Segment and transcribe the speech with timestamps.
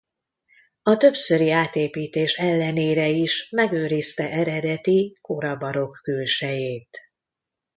[0.81, 6.97] A többszöri átépítés ellenére is megőrizte eredeti kora barokk külsejét.